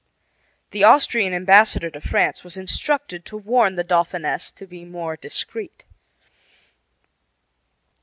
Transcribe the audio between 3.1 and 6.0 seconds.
to warn the Dauphiness to be more discreet.